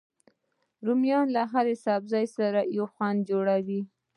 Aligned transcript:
رومیان 0.85 1.27
له 1.35 1.43
هر 1.53 1.67
سبزي 1.85 2.25
سره 2.37 2.59
یو 2.77 2.85
خوند 2.93 3.19
جوړوي 3.29 3.81